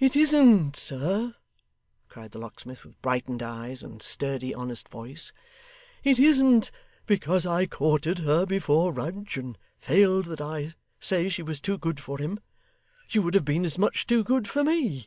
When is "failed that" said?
9.78-10.40